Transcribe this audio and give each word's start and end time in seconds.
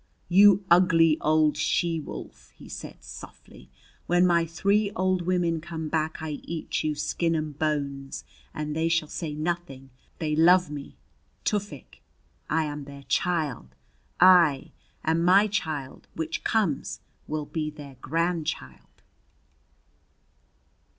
"You 0.29 0.65
ugly 0.71 1.19
old 1.21 1.57
she 1.57 1.99
wolf!" 1.99 2.49
he 2.55 2.67
said 2.67 3.03
softly. 3.03 3.69
"When 4.07 4.25
my 4.25 4.47
three 4.47 4.89
old 4.95 5.21
women 5.27 5.61
come 5.61 5.89
back 5.89 6.23
I 6.23 6.39
eat 6.41 6.83
you, 6.83 6.95
skin 6.95 7.35
and 7.35 7.59
bones, 7.59 8.23
and 8.51 8.75
they 8.75 8.89
shall 8.89 9.07
say 9.09 9.35
nothing! 9.35 9.91
They 10.17 10.35
love 10.35 10.71
me 10.71 10.95
Tufik! 11.45 12.01
I 12.49 12.63
am 12.63 12.85
their 12.85 13.03
child. 13.03 13.75
Aye! 14.19 14.71
And 15.03 15.23
my 15.23 15.45
child 15.45 16.07
which 16.15 16.43
comes 16.43 17.01
will 17.27 17.45
be 17.45 17.69
their 17.69 17.95
grandchild!" 18.01 19.03